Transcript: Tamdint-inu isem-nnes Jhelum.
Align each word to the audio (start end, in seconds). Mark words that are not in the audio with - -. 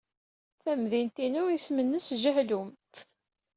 Tamdint-inu 0.63 1.43
isem-nnes 1.49 2.07
Jhelum. 2.23 2.69